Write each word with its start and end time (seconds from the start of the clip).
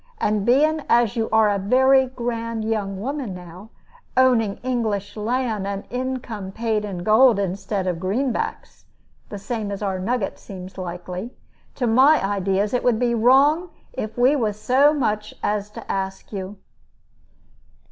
And 0.19 0.47
being 0.47 0.81
as 0.89 1.15
you 1.15 1.29
are 1.31 1.47
a 1.47 1.59
very 1.59 2.07
grand 2.07 2.65
young 2.65 2.99
woman 2.99 3.35
now, 3.35 3.69
owning 4.17 4.57
English 4.63 5.15
land 5.15 5.67
and 5.67 5.83
income 5.91 6.51
paid 6.51 6.83
in 6.85 7.03
gold 7.03 7.37
instead 7.37 7.85
of 7.85 7.99
greenbacks 7.99 8.85
the 9.29 9.37
same 9.37 9.69
as 9.71 9.83
our 9.83 9.99
nugget 9.99 10.39
seems 10.39 10.75
likely 10.79 11.35
to 11.75 11.85
my 11.85 12.19
ideas 12.27 12.73
it 12.73 12.83
would 12.83 12.97
be 12.97 13.13
wrong 13.13 13.69
if 13.93 14.17
we 14.17 14.35
was 14.35 14.59
so 14.59 14.91
much 14.91 15.35
as 15.43 15.69
to 15.69 15.91
ask 15.91 16.33
you." 16.33 16.57